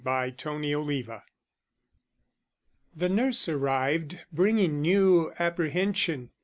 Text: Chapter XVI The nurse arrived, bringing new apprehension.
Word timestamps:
Chapter 0.03 0.49
XVI 0.49 1.21
The 2.95 3.07
nurse 3.07 3.47
arrived, 3.47 4.17
bringing 4.33 4.81
new 4.81 5.31
apprehension. 5.37 6.31